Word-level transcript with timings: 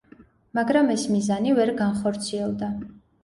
მაგრამ 0.59 0.87
ეს 0.93 1.03
მიზანი 1.15 1.53
ვერ 1.59 1.71
განხორციელდა. 1.83 2.71